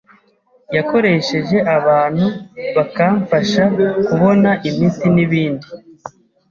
yakoresheje 0.75 1.57
abantu 1.77 2.25
bakamfasha 2.75 3.63
kubona 4.05 4.51
imiti 4.69 5.07
n’ibindi 5.15 5.67